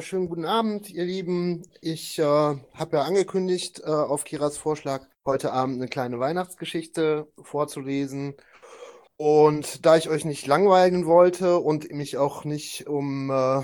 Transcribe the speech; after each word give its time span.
Schönen 0.00 0.28
guten 0.28 0.44
Abend, 0.44 0.90
ihr 0.90 1.04
Lieben. 1.04 1.62
Ich 1.80 2.18
äh, 2.18 2.22
habe 2.22 2.96
ja 2.96 3.02
angekündigt, 3.02 3.80
äh, 3.80 3.90
auf 3.90 4.24
Kiras 4.24 4.58
Vorschlag 4.58 5.06
heute 5.24 5.52
Abend 5.52 5.76
eine 5.76 5.88
kleine 5.88 6.20
Weihnachtsgeschichte 6.20 7.28
vorzulesen. 7.42 8.34
Und 9.16 9.86
da 9.86 9.96
ich 9.96 10.10
euch 10.10 10.24
nicht 10.24 10.46
langweilen 10.46 11.06
wollte 11.06 11.58
und 11.58 11.90
mich 11.92 12.18
auch 12.18 12.44
nicht 12.44 12.86
um 12.86 13.30
äh, 13.30 13.62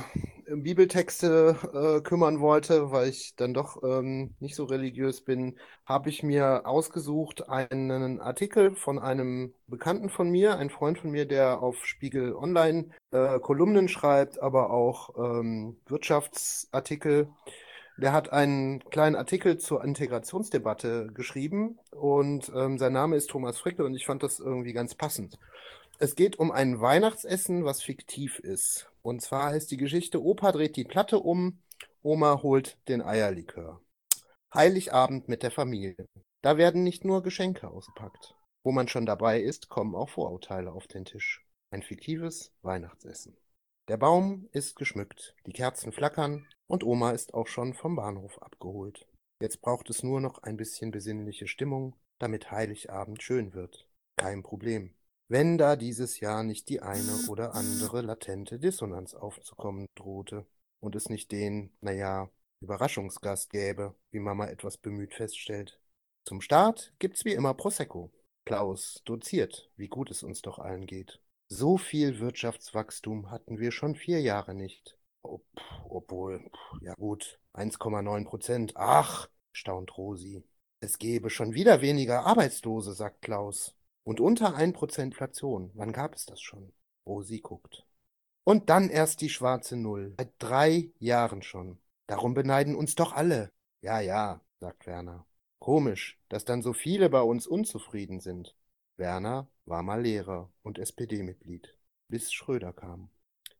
Bibeltexte 0.56 1.56
äh, 1.72 2.00
kümmern 2.02 2.40
wollte, 2.40 2.90
weil 2.90 3.08
ich 3.08 3.34
dann 3.36 3.54
doch 3.54 3.82
ähm, 3.82 4.34
nicht 4.40 4.54
so 4.54 4.64
religiös 4.64 5.22
bin, 5.22 5.56
habe 5.86 6.10
ich 6.10 6.22
mir 6.22 6.66
ausgesucht 6.66 7.48
einen 7.48 8.20
Artikel 8.20 8.74
von 8.74 8.98
einem 8.98 9.54
Bekannten 9.66 10.10
von 10.10 10.30
mir, 10.30 10.58
ein 10.58 10.70
Freund 10.70 10.98
von 10.98 11.10
mir, 11.10 11.26
der 11.26 11.62
auf 11.62 11.86
Spiegel 11.86 12.34
Online 12.34 12.90
äh, 13.12 13.38
Kolumnen 13.40 13.88
schreibt, 13.88 14.42
aber 14.42 14.70
auch 14.70 15.10
ähm, 15.16 15.76
Wirtschaftsartikel. 15.86 17.28
Der 17.96 18.12
hat 18.12 18.32
einen 18.32 18.80
kleinen 18.90 19.16
Artikel 19.16 19.58
zur 19.58 19.84
Integrationsdebatte 19.84 21.08
geschrieben 21.12 21.78
und 21.90 22.50
ähm, 22.54 22.78
sein 22.78 22.92
Name 22.92 23.16
ist 23.16 23.30
Thomas 23.30 23.58
Fricke 23.58 23.84
und 23.84 23.94
ich 23.94 24.06
fand 24.06 24.22
das 24.22 24.40
irgendwie 24.40 24.72
ganz 24.72 24.94
passend. 24.94 25.38
Es 26.02 26.16
geht 26.16 26.36
um 26.40 26.50
ein 26.50 26.80
Weihnachtsessen, 26.80 27.64
was 27.64 27.80
fiktiv 27.80 28.40
ist. 28.40 28.90
Und 29.02 29.22
zwar 29.22 29.50
heißt 29.50 29.70
die 29.70 29.76
Geschichte, 29.76 30.20
Opa 30.20 30.50
dreht 30.50 30.74
die 30.74 30.82
Platte 30.82 31.20
um, 31.20 31.62
Oma 32.02 32.42
holt 32.42 32.76
den 32.88 33.02
Eierlikör. 33.02 33.80
Heiligabend 34.52 35.28
mit 35.28 35.44
der 35.44 35.52
Familie. 35.52 36.08
Da 36.40 36.56
werden 36.56 36.82
nicht 36.82 37.04
nur 37.04 37.22
Geschenke 37.22 37.68
ausgepackt. 37.68 38.34
Wo 38.64 38.72
man 38.72 38.88
schon 38.88 39.06
dabei 39.06 39.40
ist, 39.40 39.68
kommen 39.68 39.94
auch 39.94 40.08
Vorurteile 40.08 40.72
auf 40.72 40.88
den 40.88 41.04
Tisch. 41.04 41.46
Ein 41.70 41.84
fiktives 41.84 42.52
Weihnachtsessen. 42.62 43.36
Der 43.86 43.96
Baum 43.96 44.48
ist 44.50 44.74
geschmückt, 44.74 45.36
die 45.46 45.52
Kerzen 45.52 45.92
flackern 45.92 46.48
und 46.66 46.82
Oma 46.82 47.12
ist 47.12 47.32
auch 47.32 47.46
schon 47.46 47.74
vom 47.74 47.94
Bahnhof 47.94 48.42
abgeholt. 48.42 49.06
Jetzt 49.40 49.62
braucht 49.62 49.88
es 49.88 50.02
nur 50.02 50.20
noch 50.20 50.42
ein 50.42 50.56
bisschen 50.56 50.90
besinnliche 50.90 51.46
Stimmung, 51.46 51.94
damit 52.18 52.50
Heiligabend 52.50 53.22
schön 53.22 53.54
wird. 53.54 53.88
Kein 54.16 54.42
Problem. 54.42 54.96
Wenn 55.32 55.56
da 55.56 55.76
dieses 55.76 56.20
Jahr 56.20 56.42
nicht 56.42 56.68
die 56.68 56.82
eine 56.82 57.26
oder 57.26 57.54
andere 57.54 58.02
latente 58.02 58.58
Dissonanz 58.58 59.14
aufzukommen 59.14 59.86
drohte 59.94 60.44
und 60.78 60.94
es 60.94 61.08
nicht 61.08 61.32
den, 61.32 61.74
naja, 61.80 62.28
Überraschungsgast 62.60 63.48
gäbe, 63.48 63.94
wie 64.10 64.18
Mama 64.18 64.48
etwas 64.48 64.76
bemüht 64.76 65.14
feststellt. 65.14 65.80
Zum 66.26 66.42
Start 66.42 66.92
gibt's 66.98 67.24
wie 67.24 67.32
immer 67.32 67.54
Prosecco. 67.54 68.12
Klaus 68.44 69.00
doziert, 69.06 69.70
wie 69.76 69.88
gut 69.88 70.10
es 70.10 70.22
uns 70.22 70.42
doch 70.42 70.58
allen 70.58 70.84
geht. 70.84 71.22
So 71.48 71.78
viel 71.78 72.20
Wirtschaftswachstum 72.20 73.30
hatten 73.30 73.58
wir 73.58 73.72
schon 73.72 73.94
vier 73.94 74.20
Jahre 74.20 74.52
nicht. 74.52 74.98
Ob, 75.22 75.46
obwohl, 75.88 76.44
ja 76.82 76.92
gut, 76.96 77.40
1,9 77.54 78.26
Prozent. 78.26 78.72
Ach, 78.76 79.30
staunt 79.52 79.96
Rosi. 79.96 80.44
Es 80.80 80.98
gebe 80.98 81.30
schon 81.30 81.54
wieder 81.54 81.80
weniger 81.80 82.26
Arbeitslose, 82.26 82.92
sagt 82.92 83.22
Klaus. 83.22 83.74
Und 84.04 84.20
unter 84.20 84.54
1 84.54 84.72
Prozent 84.76 85.12
Inflation. 85.14 85.70
Wann 85.74 85.92
gab 85.92 86.14
es 86.14 86.26
das 86.26 86.40
schon? 86.40 86.72
Rosi 87.06 87.40
guckt. 87.40 87.86
Und 88.44 88.70
dann 88.70 88.90
erst 88.90 89.20
die 89.20 89.28
schwarze 89.28 89.76
Null. 89.76 90.14
Seit 90.18 90.32
drei 90.38 90.90
Jahren 90.98 91.42
schon. 91.42 91.78
Darum 92.06 92.34
beneiden 92.34 92.74
uns 92.74 92.94
doch 92.94 93.12
alle. 93.12 93.52
Ja, 93.80 94.00
ja, 94.00 94.40
sagt 94.58 94.86
Werner. 94.86 95.26
Komisch, 95.60 96.18
dass 96.28 96.44
dann 96.44 96.62
so 96.62 96.72
viele 96.72 97.08
bei 97.08 97.22
uns 97.22 97.46
unzufrieden 97.46 98.20
sind. 98.20 98.56
Werner 98.96 99.48
war 99.64 99.82
mal 99.82 100.02
Lehrer 100.02 100.52
und 100.62 100.78
SPD-Mitglied, 100.78 101.76
bis 102.08 102.32
Schröder 102.32 102.72
kam. 102.72 103.10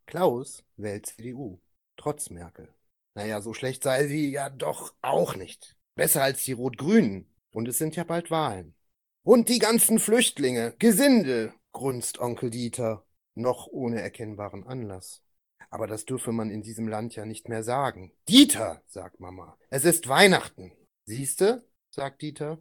Klaus 0.07 0.65
wählt 0.77 1.07
CDU, 1.07 1.61
trotz 1.97 2.31
Merkel. 2.31 2.75
Naja, 3.15 3.41
so 3.41 3.55
schlecht 3.55 3.85
sei 3.85 4.07
sie 4.09 4.31
ja 4.31 4.51
doch 4.51 4.95
auch 5.01 5.37
nicht. 5.37 5.77
Besser 5.95 6.23
als 6.23 6.45
die 6.45 6.53
Rot-Grünen. 6.53 7.29
Und 7.53 7.69
es 7.69 7.79
sind 7.79 7.97
ja 7.97 8.05
bald 8.05 8.31
Wahlen. 8.31 8.75
Und 9.25 9.49
die 9.49 9.61
ganzen 9.61 10.01
Flüchtlinge, 10.01 10.75
Gesindel, 10.81 11.55
grunzt 11.71 12.19
Onkel 12.19 12.51
Dieter, 12.51 13.07
noch 13.35 13.69
ohne 13.69 14.01
erkennbaren 14.01 14.67
Anlass. 14.67 15.23
Aber 15.71 15.87
das 15.87 16.05
dürfe 16.05 16.33
man 16.33 16.51
in 16.51 16.63
diesem 16.63 16.89
Land 16.89 17.15
ja 17.15 17.25
nicht 17.25 17.49
mehr 17.49 17.63
sagen. 17.63 18.13
Dieter, 18.29 18.83
sagt 18.89 19.21
Mama, 19.21 19.57
es 19.71 19.85
ist 19.85 20.09
Weihnachten. 20.09 20.73
Siehste, 21.05 21.65
sagt 21.91 22.21
Dieter. 22.23 22.59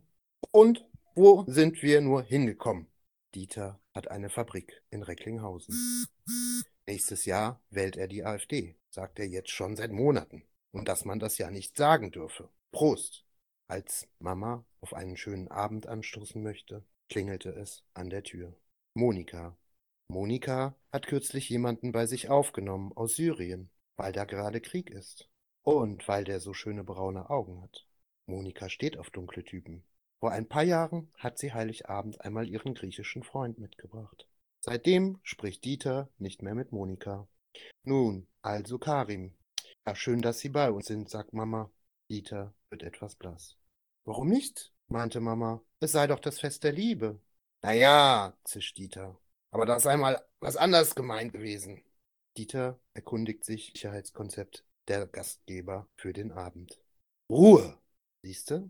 Und 0.52 0.86
wo 1.16 1.46
sind 1.48 1.82
wir 1.82 2.00
nur 2.00 2.22
hingekommen? 2.22 2.88
Dieter 3.34 3.80
hat 3.96 4.12
eine 4.12 4.30
Fabrik 4.30 4.84
in 4.92 5.02
Recklinghausen. 5.02 6.08
Nächstes 6.86 7.26
Jahr 7.26 7.60
wählt 7.72 7.98
er 7.98 8.08
die 8.08 8.24
AfD, 8.24 8.78
sagt 8.92 9.18
er 9.18 9.28
jetzt 9.28 9.50
schon 9.50 9.76
seit 9.76 9.92
Monaten. 9.92 10.44
Und 10.72 10.88
dass 10.88 11.06
man 11.06 11.20
das 11.20 11.40
ja 11.40 11.50
nicht 11.50 11.76
sagen 11.76 12.12
dürfe. 12.12 12.50
Prost! 12.72 13.26
Als 13.72 14.06
Mama 14.20 14.66
auf 14.82 14.94
einen 14.94 15.16
schönen 15.16 15.48
Abend 15.48 15.88
anstoßen 15.88 16.44
möchte, 16.44 16.84
klingelte 17.08 17.52
es 17.52 17.86
an 17.94 18.10
der 18.10 18.22
Tür. 18.22 18.54
Monika. 18.96 19.56
Monika 20.10 20.76
hat 20.92 21.08
kürzlich 21.08 21.48
jemanden 21.48 21.94
bei 21.94 22.06
sich 22.06 22.30
aufgenommen 22.30 22.92
aus 22.98 23.16
Syrien, 23.16 23.70
weil 23.96 24.12
da 24.12 24.26
gerade 24.26 24.60
Krieg 24.60 24.90
ist. 24.90 25.30
Und 25.64 26.06
weil 26.10 26.26
der 26.26 26.42
so 26.42 26.54
schöne 26.54 26.84
braune 26.84 27.30
Augen 27.30 27.62
hat. 27.62 27.88
Monika 28.26 28.68
steht 28.68 28.98
auf 28.98 29.10
dunkle 29.10 29.46
Typen. 29.46 29.86
Vor 30.20 30.32
ein 30.32 30.50
paar 30.50 30.64
Jahren 30.64 31.10
hat 31.18 31.38
sie 31.38 31.54
Heiligabend 31.54 32.20
einmal 32.20 32.50
ihren 32.50 32.74
griechischen 32.74 33.24
Freund 33.24 33.58
mitgebracht. 33.58 34.28
Seitdem 34.60 35.22
spricht 35.24 35.64
Dieter 35.64 36.10
nicht 36.18 36.42
mehr 36.42 36.56
mit 36.56 36.74
Monika. 36.74 37.26
Nun, 37.86 38.28
also 38.42 38.80
Karim. 38.80 39.34
Ja, 39.88 39.96
schön, 39.96 40.22
dass 40.22 40.40
Sie 40.40 40.50
bei 40.50 40.70
uns 40.70 40.88
sind, 40.88 41.10
sagt 41.10 41.32
Mama. 41.32 41.72
Dieter 42.10 42.54
wird 42.70 42.84
etwas 42.84 43.16
blass. 43.16 43.61
Warum 44.06 44.30
nicht? 44.30 44.74
meinte 44.88 45.20
Mama. 45.20 45.62
Es 45.80 45.94
sei 45.94 46.08
doch 46.08 46.20
das 46.20 46.40
Fest 46.40 46.64
der 46.64 46.74
Liebe. 46.74 47.20
Na 47.64 47.74
ja, 47.74 48.38
zischt 48.44 48.78
Dieter. 48.78 49.20
Aber 49.52 49.66
das 49.66 49.84
sei 49.84 49.98
mal 49.98 50.24
was 50.40 50.58
anderes 50.58 50.96
gemeint 50.96 51.34
gewesen. 51.34 51.84
Dieter 52.38 52.80
erkundigt 52.94 53.44
sich 53.44 53.72
Sicherheitskonzept 53.74 54.66
der 54.88 55.06
Gastgeber 55.08 55.88
für 55.98 56.14
den 56.14 56.32
Abend. 56.32 56.82
Ruhe! 57.30 57.78
Siehste? 58.24 58.70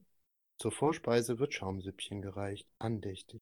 Zur 0.59 0.71
Vorspeise 0.71 1.39
wird 1.39 1.53
Schaumsüppchen 1.53 2.21
gereicht, 2.21 2.67
andächtig. 2.79 3.41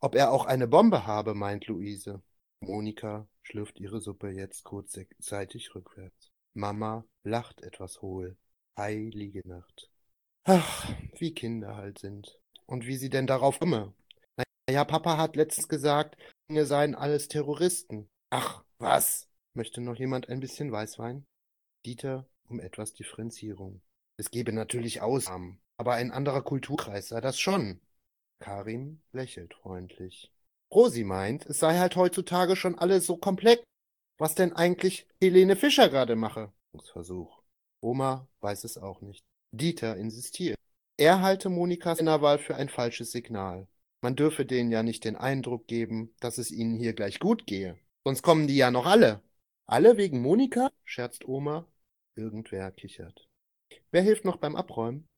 Ob 0.00 0.14
er 0.14 0.32
auch 0.32 0.46
eine 0.46 0.68
Bombe 0.68 1.06
habe, 1.06 1.34
meint 1.34 1.66
Luise. 1.66 2.22
Monika 2.60 3.26
schlürft 3.42 3.78
ihre 3.80 4.00
Suppe 4.00 4.30
jetzt 4.30 4.64
kurzzeitig 4.64 5.74
rückwärts. 5.74 6.30
Mama 6.54 7.04
lacht 7.22 7.62
etwas 7.62 8.02
hohl. 8.02 8.36
Heilige 8.76 9.46
Nacht. 9.46 9.90
Ach, 10.44 10.92
wie 11.20 11.34
Kinder 11.34 11.76
halt 11.76 11.98
sind. 11.98 12.38
Und 12.66 12.86
wie 12.86 12.96
sie 12.96 13.10
denn 13.10 13.26
darauf 13.26 13.58
komme. 13.58 13.92
Naja, 14.68 14.84
Papa 14.84 15.16
hat 15.16 15.36
letztens 15.36 15.68
gesagt, 15.68 16.16
wir 16.48 16.66
seien 16.66 16.94
alles 16.94 17.28
Terroristen. 17.28 18.08
Ach, 18.30 18.62
was? 18.78 19.28
Möchte 19.54 19.80
noch 19.80 19.96
jemand 19.96 20.28
ein 20.28 20.40
bisschen 20.40 20.70
Weißwein? 20.70 21.26
Dieter 21.84 22.28
um 22.48 22.60
etwas 22.60 22.92
Differenzierung. 22.94 23.80
Es 24.16 24.30
gebe 24.30 24.52
natürlich 24.52 25.00
Ausnahmen. 25.00 25.60
Aber 25.76 25.94
ein 25.94 26.10
anderer 26.10 26.42
Kulturkreis 26.42 27.08
sei 27.08 27.20
das 27.20 27.40
schon. 27.40 27.80
Karim 28.38 29.00
lächelt 29.12 29.54
freundlich. 29.54 30.30
Rosi 30.72 31.04
meint, 31.04 31.46
es 31.46 31.58
sei 31.58 31.78
halt 31.78 31.96
heutzutage 31.96 32.54
schon 32.54 32.78
alles 32.78 33.06
so 33.06 33.16
komplex. 33.16 33.62
Was 34.18 34.34
denn 34.34 34.52
eigentlich 34.52 35.08
Helene 35.20 35.56
Fischer 35.56 35.88
gerade 35.88 36.14
mache? 36.14 36.52
Versuch. 36.92 37.42
Oma 37.80 38.28
weiß 38.40 38.64
es 38.64 38.78
auch 38.78 39.00
nicht. 39.00 39.24
Dieter 39.52 39.96
insistiert. 39.96 40.59
Er 41.00 41.22
halte 41.22 41.48
Monikas 41.48 41.98
Innerwahl 41.98 42.38
für 42.38 42.56
ein 42.56 42.68
falsches 42.68 43.10
Signal. 43.10 43.66
Man 44.02 44.16
dürfe 44.16 44.44
denen 44.44 44.70
ja 44.70 44.82
nicht 44.82 45.06
den 45.06 45.16
Eindruck 45.16 45.66
geben, 45.66 46.14
dass 46.20 46.36
es 46.36 46.50
ihnen 46.50 46.76
hier 46.76 46.92
gleich 46.92 47.20
gut 47.20 47.46
gehe. 47.46 47.78
Sonst 48.04 48.20
kommen 48.20 48.46
die 48.46 48.56
ja 48.58 48.70
noch 48.70 48.84
alle. 48.84 49.22
Alle 49.66 49.96
wegen 49.96 50.20
Monika? 50.20 50.70
scherzt 50.84 51.26
Oma. 51.26 51.66
Irgendwer 52.16 52.70
kichert. 52.70 53.26
Wer 53.90 54.02
hilft 54.02 54.26
noch 54.26 54.36
beim 54.36 54.54
Abräumen? 54.56 55.08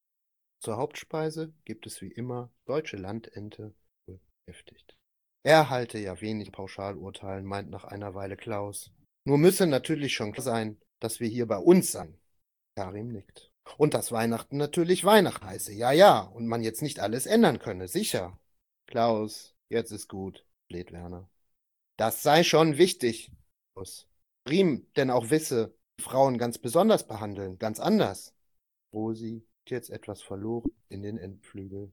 Zur 0.61 0.77
Hauptspeise 0.77 1.53
gibt 1.65 1.85
es 1.87 2.01
wie 2.01 2.13
immer 2.13 2.53
deutsche 2.65 2.97
Landente 2.97 3.75
beschäftigt. 4.07 4.97
Er 5.43 5.69
halte 5.69 5.99
ja 5.99 6.21
wenig 6.21 6.53
pauschal 6.53 6.97
urteilen, 6.97 7.45
meint 7.45 7.71
nach 7.71 7.83
einer 7.83 8.15
Weile 8.15 8.37
Klaus. 8.37 8.93
Nur 9.25 9.37
müsse 9.37 9.67
natürlich 9.67 10.15
schon 10.15 10.31
klar 10.31 10.45
sein, 10.45 10.81
dass 11.01 11.19
wir 11.19 11.27
hier 11.27 11.47
bei 11.47 11.59
uns 11.59 11.91
sein. 11.91 12.17
Karim 12.77 13.09
nickt. 13.09 13.52
Und 13.79 13.95
dass 13.95 14.13
Weihnachten 14.13 14.57
natürlich 14.57 15.05
Weihnachten 15.05 15.47
heiße, 15.47 15.73
ja, 15.73 15.93
ja, 15.93 16.21
und 16.21 16.47
man 16.47 16.63
jetzt 16.63 16.83
nicht 16.83 17.01
alles 17.01 17.27
ändern 17.27 17.59
könne, 17.59 17.89
sicher. 17.89 18.39
Klaus, 18.87 19.55
jetzt 19.69 19.93
ist 19.93 20.09
gut, 20.09 20.45
fleht 20.69 20.93
Werner. 20.93 21.29
Das 21.97 22.23
sei 22.23 22.43
schon 22.43 22.79
wichtig. 22.79 23.31
Riem 24.49 24.87
denn 24.97 25.11
auch 25.11 25.31
wisse, 25.31 25.75
Frauen 26.01 26.39
ganz 26.39 26.59
besonders 26.59 27.07
behandeln, 27.07 27.59
ganz 27.59 27.79
anders. 27.81 28.35
Rosi 28.93 29.47
jetzt 29.69 29.91
etwas 29.91 30.21
verloren 30.23 30.71
in 30.89 31.03
den 31.03 31.17
Endflügel. 31.17 31.93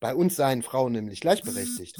Bei 0.00 0.14
uns 0.14 0.36
seien 0.36 0.62
Frauen 0.62 0.92
nämlich 0.92 1.20
gleichberechtigt. 1.20 1.96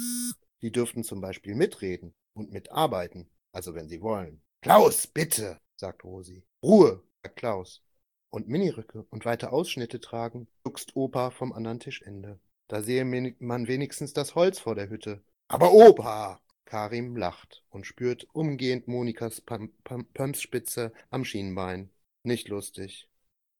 Die 0.63 0.73
dürften 0.73 1.05
zum 1.05 1.21
Beispiel 1.21 1.55
mitreden 1.55 2.15
und 2.33 2.51
mitarbeiten, 2.51 3.31
also 3.53 3.75
wenn 3.75 3.89
sie 3.89 4.01
wollen. 4.01 4.43
Klaus, 4.63 5.07
bitte, 5.07 5.59
sagt 5.77 6.05
Rosi. 6.05 6.43
Ruhe, 6.63 7.03
sagt 7.23 7.37
Klaus. 7.37 7.83
Und 8.31 8.49
Miniröcke 8.49 9.06
und 9.11 9.25
weite 9.25 9.53
Ausschnitte 9.53 10.00
tragen, 10.00 10.47
gluckst 10.62 10.94
Opa 10.94 11.31
vom 11.31 11.53
anderen 11.53 11.81
Tischende. 11.81 12.38
Da 12.69 12.82
sehe 12.82 13.05
man 13.05 13.67
wenigstens 13.67 14.12
das 14.12 14.37
Holz 14.37 14.61
vor 14.61 14.77
der 14.77 14.88
Hütte. 14.88 15.23
Aber 15.49 15.73
Opa! 15.73 16.41
Karim 16.65 17.17
lacht 17.17 17.65
und 17.71 17.85
spürt 17.85 18.29
umgehend 18.32 18.87
Monikas 18.87 19.41
Pömpsspitze 19.41 20.93
am 21.11 21.25
Schienbein. 21.25 21.91
Nicht 22.23 22.49
lustig. 22.49 23.09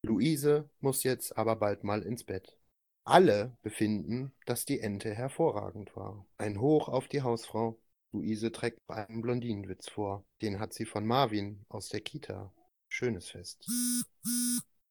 Luise 0.03 0.71
muss 0.79 1.03
jetzt 1.03 1.37
aber 1.37 1.57
bald 1.57 1.83
mal 1.83 2.03
ins 2.03 2.23
Bett. 2.23 2.57
Alle 3.05 3.57
befinden, 3.63 4.33
dass 4.47 4.65
die 4.65 4.79
Ente 4.79 5.13
hervorragend 5.13 5.97
war. 5.97 6.25
Ein 6.39 6.61
Hoch 6.61 6.89
auf 6.89 7.09
die 7.09 7.23
Hausfrau. 7.23 7.81
Luise 8.13 8.53
trägt 8.53 8.79
einen 8.89 9.23
Blondinenwitz 9.23 9.89
vor. 9.89 10.25
Den 10.41 10.61
hat 10.61 10.73
sie 10.73 10.85
von 10.85 11.05
Marvin 11.05 11.65
aus 11.69 11.89
der 11.89 12.03
Kita. 12.03 12.53
Schönes 13.01 13.31
Fest. 13.31 13.67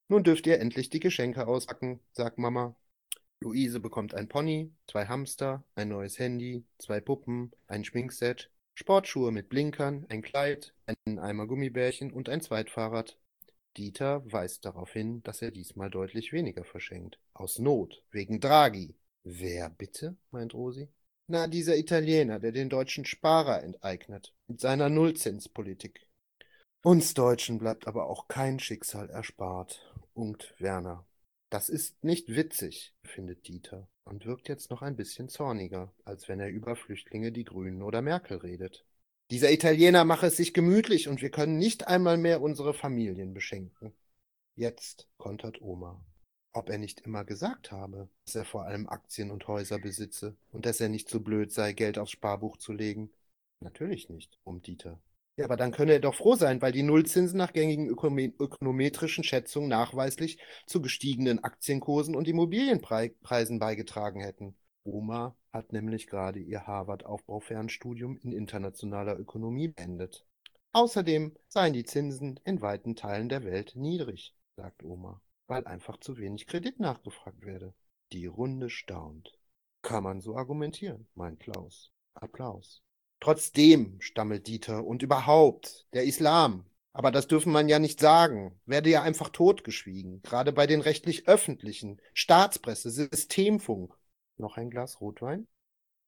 Nun 0.07 0.23
dürft 0.23 0.47
ihr 0.47 0.59
endlich 0.59 0.89
die 0.89 0.99
Geschenke 0.99 1.45
auspacken, 1.45 1.99
sagt 2.11 2.39
Mama. 2.39 2.75
Luise 3.39 3.79
bekommt 3.79 4.15
ein 4.15 4.27
Pony, 4.27 4.73
zwei 4.87 5.05
Hamster, 5.05 5.63
ein 5.75 5.89
neues 5.89 6.17
Handy, 6.17 6.65
zwei 6.79 7.01
Puppen, 7.01 7.51
ein 7.67 7.85
Schminkset, 7.85 8.49
Sportschuhe 8.73 9.31
mit 9.31 9.47
Blinkern, 9.49 10.07
ein 10.09 10.23
Kleid, 10.23 10.73
einen 10.87 11.19
Eimer 11.19 11.45
Gummibärchen 11.45 12.11
und 12.11 12.29
ein 12.29 12.41
Zweitfahrrad. 12.41 13.15
Dieter 13.77 14.23
weist 14.25 14.65
darauf 14.65 14.91
hin, 14.91 15.21
dass 15.21 15.43
er 15.43 15.51
diesmal 15.51 15.91
deutlich 15.91 16.33
weniger 16.33 16.63
verschenkt. 16.63 17.19
Aus 17.35 17.59
Not, 17.59 18.01
wegen 18.09 18.39
Draghi. 18.39 18.95
Wer 19.23 19.69
bitte? 19.69 20.17
meint 20.31 20.55
Rosi. 20.55 20.89
Na, 21.27 21.45
dieser 21.45 21.77
Italiener, 21.77 22.39
der 22.39 22.53
den 22.53 22.69
deutschen 22.69 23.05
Sparer 23.05 23.61
enteignet, 23.61 24.33
mit 24.47 24.59
seiner 24.59 24.89
Nullzinspolitik. 24.89 26.08
Uns 26.81 27.13
Deutschen 27.13 27.57
bleibt 27.57 27.87
aber 27.87 28.07
auch 28.07 28.29
kein 28.29 28.57
Schicksal 28.57 29.09
erspart, 29.09 29.93
unkt 30.13 30.55
Werner. 30.59 31.05
Das 31.49 31.67
ist 31.67 32.05
nicht 32.05 32.29
witzig, 32.29 32.93
findet 33.03 33.49
Dieter 33.49 33.89
und 34.05 34.25
wirkt 34.25 34.47
jetzt 34.47 34.71
noch 34.71 34.81
ein 34.81 34.95
bisschen 34.95 35.27
zorniger, 35.27 35.93
als 36.05 36.29
wenn 36.29 36.39
er 36.39 36.49
über 36.49 36.77
Flüchtlinge, 36.77 37.33
die 37.33 37.43
Grünen 37.43 37.81
oder 37.81 38.01
Merkel 38.01 38.37
redet. 38.37 38.85
Dieser 39.29 39.51
Italiener 39.51 40.05
mache 40.05 40.27
es 40.27 40.37
sich 40.37 40.53
gemütlich 40.53 41.09
und 41.09 41.21
wir 41.21 41.31
können 41.31 41.57
nicht 41.57 41.87
einmal 41.89 42.17
mehr 42.17 42.41
unsere 42.41 42.73
Familien 42.73 43.33
beschenken. 43.33 43.93
Jetzt 44.55 45.09
kontert 45.17 45.61
Oma. 45.61 46.01
Ob 46.53 46.69
er 46.69 46.77
nicht 46.77 47.01
immer 47.01 47.25
gesagt 47.25 47.71
habe, 47.71 48.07
dass 48.23 48.35
er 48.35 48.45
vor 48.45 48.63
allem 48.63 48.87
Aktien 48.87 49.31
und 49.31 49.49
Häuser 49.49 49.79
besitze 49.79 50.37
und 50.53 50.65
dass 50.65 50.79
er 50.79 50.87
nicht 50.87 51.09
so 51.09 51.19
blöd 51.19 51.51
sei, 51.51 51.73
Geld 51.73 51.97
aufs 51.97 52.11
Sparbuch 52.11 52.55
zu 52.55 52.71
legen? 52.71 53.11
Natürlich 53.59 54.07
nicht, 54.07 54.39
um 54.45 54.61
Dieter. 54.61 55.01
Ja, 55.39 55.45
aber 55.45 55.55
dann 55.55 55.71
könne 55.71 55.93
er 55.93 55.99
doch 56.01 56.15
froh 56.15 56.35
sein, 56.35 56.61
weil 56.61 56.73
die 56.73 56.83
Nullzinsen 56.83 57.37
nach 57.37 57.53
gängigen 57.53 57.87
ökonometrischen 57.87 59.23
Schätzungen 59.23 59.69
nachweislich 59.69 60.37
zu 60.65 60.81
gestiegenen 60.81 61.41
Aktienkursen 61.41 62.13
und 62.13 62.27
Immobilienpreisen 62.27 63.57
beigetragen 63.57 64.19
hätten. 64.19 64.57
Oma 64.83 65.37
hat 65.53 65.71
nämlich 65.71 66.07
gerade 66.07 66.39
ihr 66.39 66.67
Harvard-Aufbaufernstudium 66.67 68.17
in 68.17 68.33
internationaler 68.33 69.17
Ökonomie 69.17 69.69
beendet. 69.69 70.25
Außerdem 70.73 71.37
seien 71.47 71.71
die 71.71 71.85
Zinsen 71.85 72.37
in 72.43 72.61
weiten 72.61 72.97
Teilen 72.97 73.29
der 73.29 73.45
Welt 73.45 73.77
niedrig, 73.77 74.35
sagt 74.57 74.83
Oma, 74.83 75.21
weil 75.47 75.65
einfach 75.65 76.01
zu 76.01 76.17
wenig 76.17 76.47
Kredit 76.47 76.81
nachgefragt 76.81 77.45
werde. 77.45 77.73
Die 78.11 78.25
Runde 78.25 78.69
staunt. 78.69 79.39
Kann 79.83 80.03
man 80.03 80.19
so 80.19 80.35
argumentieren, 80.35 81.07
meint 81.15 81.39
Klaus. 81.39 81.93
Applaus. 82.13 82.83
Trotzdem, 83.19 83.99
stammelt 83.99 84.47
Dieter, 84.47 84.85
und 84.85 85.03
überhaupt, 85.03 85.87
der 85.93 86.05
Islam. 86.05 86.65
Aber 86.93 87.11
das 87.11 87.27
dürfen 87.27 87.51
man 87.51 87.69
ja 87.69 87.79
nicht 87.79 87.99
sagen, 87.99 88.59
werde 88.65 88.89
ja 88.89 89.03
einfach 89.03 89.29
totgeschwiegen, 89.29 90.21
gerade 90.21 90.51
bei 90.53 90.67
den 90.67 90.81
rechtlich 90.81 91.27
öffentlichen, 91.27 92.01
Staatspresse, 92.13 92.89
Systemfunk. 92.89 93.95
Noch 94.37 94.57
ein 94.57 94.69
Glas 94.69 95.01
Rotwein? 95.01 95.47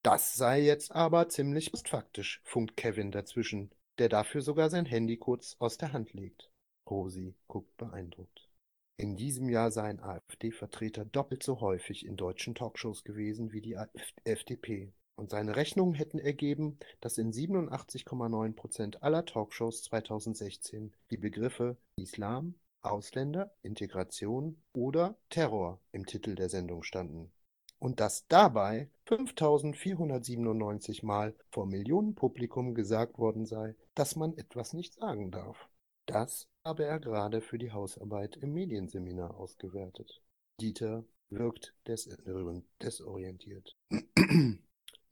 Das 0.04 0.34
sei 0.34 0.62
jetzt 0.62 0.92
aber 0.92 1.30
ziemlich 1.30 1.72
postfaktisch, 1.72 2.42
funkt 2.44 2.76
Kevin 2.78 3.12
dazwischen, 3.12 3.72
der 4.00 4.10
dafür 4.10 4.42
sogar 4.42 4.70
sein 4.70 4.86
Handy 4.86 5.18
kurz 5.18 5.56
aus 5.60 5.78
der 5.78 5.94
Hand 5.94 6.14
legt. 6.14 6.50
Rosi 6.90 7.36
guckt 7.48 7.78
beeindruckt. 7.78 8.50
In 8.98 9.16
diesem 9.16 9.50
Jahr 9.50 9.72
seien 9.72 10.00
AfD-Vertreter 10.00 11.06
doppelt 11.06 11.44
so 11.44 11.62
häufig 11.62 12.06
in 12.06 12.18
deutschen 12.18 12.56
Talkshows 12.56 13.04
gewesen 13.04 13.52
wie 13.52 13.62
die 13.62 13.78
FDP 14.24 14.92
und 15.22 15.30
seine 15.30 15.56
Rechnungen 15.56 15.94
hätten 15.94 16.18
ergeben, 16.18 16.80
dass 17.00 17.20
in 17.20 17.32
87,9 17.32 18.56
Prozent 18.56 19.04
aller 19.04 19.24
Talkshows 19.24 19.84
2016 19.84 20.92
die 21.12 21.18
Begriffe 21.18 21.78
Islam, 21.96 22.56
Ausländer, 22.82 23.54
Integration 23.62 24.60
oder 24.74 25.16
Terror 25.30 25.80
im 25.92 26.08
Titel 26.08 26.34
der 26.34 26.50
Sendung 26.50 26.82
standen. 26.82 27.32
Und 27.78 28.00
dass 28.00 28.26
dabei 28.30 28.90
5497 29.06 31.04
Mal 31.04 31.36
vor 31.52 31.68
Millionenpublikum 31.68 32.74
gesagt 32.74 33.20
worden 33.20 33.46
sei, 33.46 33.76
dass 33.94 34.16
man 34.16 34.36
etwas 34.36 34.74
nicht 34.74 34.96
sagen 34.96 35.30
darf. 35.30 35.70
Das 36.08 36.48
habe 36.66 36.86
er 36.86 37.00
gerade 37.00 37.42
für 37.42 37.60
die 37.60 37.72
Hausarbeit 37.72 38.38
im 38.38 38.54
Medienseminar 38.54 39.38
ausgewertet. 39.38 40.24
Dieter 40.60 41.06
wirkt 41.30 41.76
desorientiert. 41.86 43.78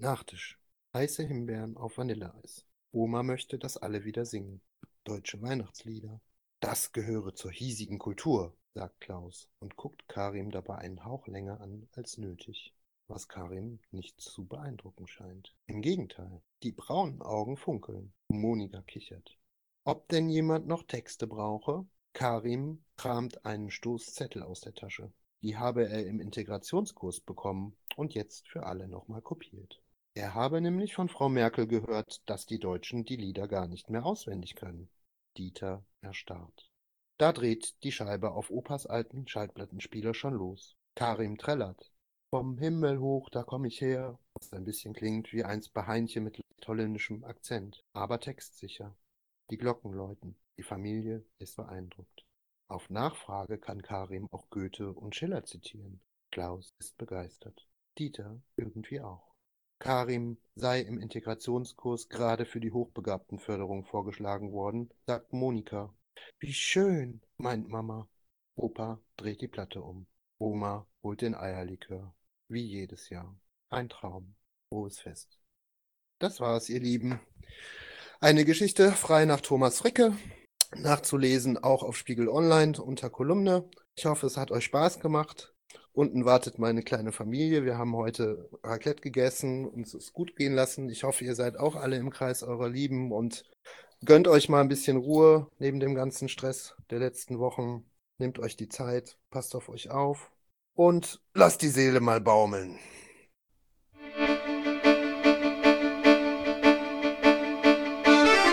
Nachtisch. 0.01 0.57
Heiße 0.93 1.23
Himbeeren 1.23 1.75
auf 1.75 1.97
Vanilleeis. 1.97 2.65
Oma 2.93 3.21
möchte, 3.21 3.59
dass 3.59 3.75
alle 3.75 4.05
wieder 4.05 4.25
singen. 4.25 4.61
Deutsche 5.03 5.41
Weihnachtslieder. 5.41 6.21
Das 6.61 6.93
gehöre 6.93 7.35
zur 7.35 7.51
hiesigen 7.51 7.99
Kultur, 7.99 8.55
sagt 8.73 9.01
Klaus 9.01 9.49
und 9.59 9.75
guckt 9.75 10.07
Karim 10.07 10.51
dabei 10.51 10.77
einen 10.77 11.03
Hauch 11.03 11.27
länger 11.27 11.59
an 11.59 11.89
als 11.91 12.17
nötig, 12.17 12.73
was 13.09 13.27
Karim 13.27 13.81
nicht 13.91 14.21
zu 14.21 14.45
beeindrucken 14.45 15.05
scheint. 15.05 15.53
Im 15.67 15.81
Gegenteil, 15.81 16.41
die 16.63 16.71
braunen 16.71 17.21
Augen 17.21 17.57
funkeln. 17.57 18.13
Monika 18.29 18.81
kichert. 18.83 19.37
Ob 19.83 20.07
denn 20.07 20.29
jemand 20.29 20.65
noch 20.65 20.83
Texte 20.83 21.27
brauche? 21.27 21.85
Karim 22.13 22.85
kramt 22.95 23.45
einen 23.45 23.69
Stoß 23.69 24.13
Zettel 24.13 24.43
aus 24.43 24.61
der 24.61 24.73
Tasche. 24.73 25.11
Die 25.41 25.57
habe 25.57 25.89
er 25.89 26.05
im 26.05 26.21
Integrationskurs 26.21 27.19
bekommen 27.19 27.75
und 27.97 28.13
jetzt 28.13 28.47
für 28.47 28.65
alle 28.65 28.87
nochmal 28.87 29.21
kopiert. 29.21 29.81
Er 30.19 30.33
habe 30.33 30.59
nämlich 30.59 30.95
von 30.95 31.07
Frau 31.07 31.29
Merkel 31.29 31.65
gehört, 31.65 32.21
dass 32.25 32.45
die 32.45 32.59
Deutschen 32.59 33.05
die 33.05 33.15
Lieder 33.15 33.47
gar 33.47 33.69
nicht 33.69 33.89
mehr 33.89 34.05
auswendig 34.05 34.55
können. 34.55 34.89
Dieter 35.37 35.85
erstarrt. 36.01 36.69
Da 37.17 37.31
dreht 37.31 37.81
die 37.83 37.93
Scheibe 37.93 38.31
auf 38.31 38.51
Opas 38.51 38.85
alten 38.85 39.29
Schallplattenspieler 39.29 40.13
schon 40.13 40.33
los. 40.33 40.75
Karim 40.93 41.37
trällert. 41.37 41.93
Vom 42.31 42.57
Himmel 42.57 42.99
hoch, 42.99 43.29
da 43.29 43.43
komm 43.43 43.63
ich 43.63 43.79
her. 43.79 44.19
Was 44.33 44.51
ein 44.51 44.65
bisschen 44.65 44.93
klingt 44.93 45.31
wie 45.31 45.45
eins 45.45 45.69
Beheinchen 45.69 46.25
mit 46.25 46.41
holländischem 46.67 47.23
Akzent, 47.23 47.85
aber 47.93 48.19
textsicher. 48.19 48.93
Die 49.49 49.57
Glocken 49.57 49.93
läuten. 49.93 50.35
Die 50.57 50.63
Familie 50.63 51.23
ist 51.37 51.55
beeindruckt. 51.55 52.25
Auf 52.67 52.89
Nachfrage 52.89 53.57
kann 53.57 53.81
Karim 53.81 54.27
auch 54.31 54.49
Goethe 54.49 54.91
und 54.91 55.15
Schiller 55.15 55.45
zitieren. 55.45 56.01
Klaus 56.29 56.73
ist 56.77 56.97
begeistert. 56.97 57.69
Dieter 57.97 58.41
irgendwie 58.57 58.99
auch. 58.99 59.28
Karim 59.79 60.37
sei 60.55 60.81
im 60.81 60.99
Integrationskurs 60.99 62.09
gerade 62.09 62.45
für 62.45 62.59
die 62.59 62.71
Hochbegabtenförderung 62.71 63.85
vorgeschlagen 63.85 64.51
worden, 64.51 64.89
sagt 65.05 65.31
Monika. 65.31 65.93
Wie 66.39 66.53
schön, 66.53 67.21
meint 67.37 67.69
Mama. 67.69 68.09
Opa 68.55 68.99
dreht 69.15 69.41
die 69.41 69.47
Platte 69.47 69.81
um. 69.81 70.05
Oma 70.37 70.85
holt 71.01 71.21
den 71.21 71.33
Eierlikör. 71.33 72.13
Wie 72.49 72.63
jedes 72.63 73.09
Jahr. 73.09 73.39
Ein 73.69 73.87
Traum. 73.87 74.35
Frohes 74.67 74.99
Fest. 74.99 75.39
Das 76.19 76.41
war's, 76.41 76.69
ihr 76.69 76.81
Lieben. 76.81 77.19
Eine 78.19 78.43
Geschichte 78.43 78.91
frei 78.91 79.23
nach 79.23 79.39
Thomas 79.39 79.79
Fricke. 79.79 80.13
Nachzulesen 80.75 81.57
auch 81.57 81.83
auf 81.83 81.97
Spiegel 81.97 82.27
Online 82.27 82.81
unter 82.81 83.09
Kolumne. 83.09 83.69
Ich 83.95 84.05
hoffe, 84.05 84.27
es 84.27 84.35
hat 84.35 84.51
euch 84.51 84.65
Spaß 84.65 84.99
gemacht. 84.99 85.53
Unten 85.93 86.23
wartet 86.25 86.59
meine 86.59 86.81
kleine 86.81 87.11
Familie. 87.11 87.65
Wir 87.65 87.77
haben 87.77 87.95
heute 87.95 88.49
Raclette 88.63 89.01
gegessen, 89.01 89.67
uns 89.67 89.93
es 89.93 90.13
gut 90.13 90.35
gehen 90.35 90.53
lassen. 90.53 90.89
Ich 90.89 91.03
hoffe, 91.03 91.25
ihr 91.25 91.35
seid 91.35 91.57
auch 91.57 91.75
alle 91.75 91.97
im 91.97 92.09
Kreis 92.09 92.43
eurer 92.43 92.69
Lieben 92.69 93.11
und 93.11 93.43
gönnt 94.05 94.27
euch 94.27 94.49
mal 94.49 94.61
ein 94.61 94.69
bisschen 94.69 94.97
Ruhe 94.97 95.47
neben 95.59 95.79
dem 95.79 95.95
ganzen 95.95 96.29
Stress 96.29 96.75
der 96.89 96.99
letzten 96.99 97.39
Wochen. 97.39 97.85
Nehmt 98.17 98.39
euch 98.39 98.55
die 98.55 98.69
Zeit, 98.69 99.17
passt 99.29 99.55
auf 99.55 99.69
euch 99.69 99.89
auf 99.89 100.31
und 100.73 101.21
lasst 101.33 101.61
die 101.61 101.67
Seele 101.67 101.99
mal 101.99 102.21
baumeln. 102.21 102.79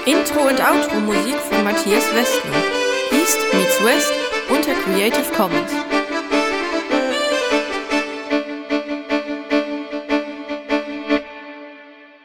Intro 0.07 0.49
und 0.49 0.61
Outro 0.61 1.01
Musik 1.01 1.37
von 1.37 1.65
Matthias 1.65 2.05
Westner. 2.15 2.63
East 3.13 3.39
meets 3.53 3.85
West 3.85 4.13
unter 4.49 4.75
Creative 4.83 5.33
Commons. 5.37 5.86